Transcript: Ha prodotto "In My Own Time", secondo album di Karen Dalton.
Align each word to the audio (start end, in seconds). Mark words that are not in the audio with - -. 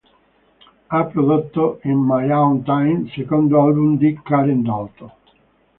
Ha 0.87 1.03
prodotto 1.05 1.79
"In 1.83 1.99
My 2.03 2.27
Own 2.31 2.63
Time", 2.63 3.07
secondo 3.13 3.61
album 3.61 3.97
di 3.99 4.19
Karen 4.23 4.63
Dalton. 4.63 5.11